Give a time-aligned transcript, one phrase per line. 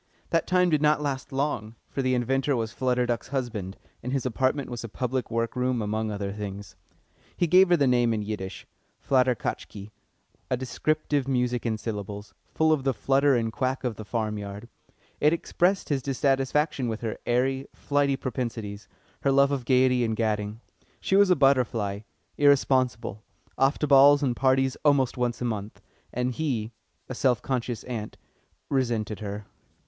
[0.31, 4.25] That time did not last long, for the inventor was Flutter Duck's husband, and his
[4.25, 6.75] apartment was a public work room among other things.
[7.37, 8.65] He gave her the name in Yiddish
[8.99, 9.91] Flatterkatchki
[10.49, 14.67] a descriptive music in syllables, full of the flutter and quack of the farm yard.
[15.19, 18.87] It expressed his dissatisfaction with her airy, flighty propensities,
[19.21, 20.61] her love of gaiety and gadding.
[20.99, 21.99] She was a butterfly,
[22.39, 23.21] irresponsible,
[23.55, 25.79] off to balls and parties almost once a month,
[26.11, 26.71] and he,
[27.07, 28.17] a self conscious ant,
[28.67, 29.45] resented her.